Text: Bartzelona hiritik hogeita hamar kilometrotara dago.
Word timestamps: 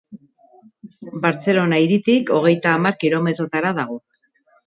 Bartzelona 1.25 1.79
hiritik 1.83 2.33
hogeita 2.37 2.73
hamar 2.77 2.97
kilometrotara 3.05 3.77
dago. 3.83 4.01